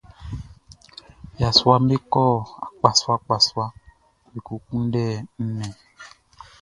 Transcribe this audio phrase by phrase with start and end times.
[1.41, 2.23] Yasuaʼm be kɔ
[2.65, 3.65] akpasuaakpasua
[4.31, 5.03] be ko kunndɛ
[5.43, 5.73] nnɛn.